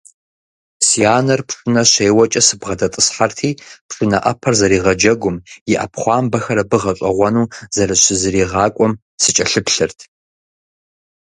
[0.85, 3.49] Си анэр пшынэ щеуэкӀэ сыбгъэдэтӀысхьэрти,
[3.87, 5.37] пшынэ Ӏэпэр зэригъэджэгум,
[5.71, 9.99] и Ӏэпхъуамбэхэр абы гъэщӀэгъуэну зэрыщызэригъакӀуэм сыкӀэлъыплъырт.